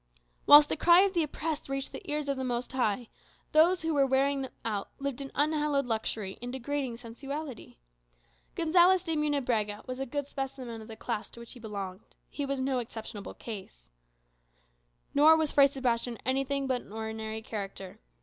Whilst 0.47 0.67
the 0.69 0.75
cry 0.77 1.01
of 1.01 1.13
the 1.13 1.21
oppressed 1.21 1.69
reached 1.69 1.91
the 1.91 2.01
ears 2.09 2.27
of 2.27 2.35
the 2.35 2.43
Most 2.43 2.73
High, 2.73 3.07
those 3.51 3.83
who 3.83 3.93
were 3.93 4.07
"wearing 4.07 4.41
them 4.41 4.51
out" 4.65 4.89
lived 4.97 5.21
in 5.21 5.31
unhallowed 5.35 5.85
luxury, 5.85 6.39
in 6.41 6.49
degrading 6.49 6.97
sensuality. 6.97 7.77
Gonzales 8.55 9.03
de 9.03 9.15
Munebrãga 9.15 9.85
was 9.85 9.99
a 9.99 10.07
good 10.07 10.25
specimen 10.25 10.81
of 10.81 10.87
the 10.87 10.95
class 10.95 11.29
to 11.29 11.39
which 11.39 11.53
he 11.53 11.59
belonged 11.59 12.15
he 12.31 12.47
was 12.47 12.59
no 12.59 12.79
exceptional 12.79 13.35
case. 13.35 13.91
Nor 15.13 15.37
was 15.37 15.51
Fray 15.51 15.67
Sebastian 15.67 16.17
anything 16.25 16.65
but 16.65 16.81
an 16.81 16.91
ordinary 16.91 17.43
character. 17.43 17.99